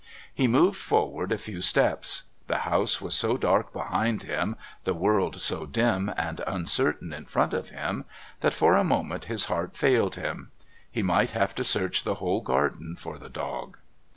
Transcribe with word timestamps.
He 0.33 0.47
moved 0.47 0.77
forward 0.79 1.31
a 1.31 1.37
few 1.37 1.61
steps; 1.61 2.23
the 2.47 2.57
house 2.65 2.99
was 3.01 3.13
so 3.13 3.37
dark 3.37 3.71
behind 3.71 4.23
him, 4.23 4.55
the 4.83 4.95
world 4.95 5.39
so 5.39 5.67
dim 5.67 6.11
and 6.17 6.41
uncertain 6.47 7.13
in 7.13 7.25
front 7.25 7.53
of 7.53 7.69
him, 7.69 8.05
that 8.39 8.55
for 8.55 8.75
a 8.75 8.83
moment 8.83 9.25
his 9.25 9.45
heart 9.45 9.77
failed 9.77 10.15
him. 10.15 10.49
He 10.89 11.03
might 11.03 11.33
have 11.37 11.53
to 11.53 11.63
search 11.63 12.03
the 12.03 12.15
whole 12.15 12.41
garden 12.41 12.95
for 12.95 13.19
the 13.19 13.29
dog. 13.29 13.77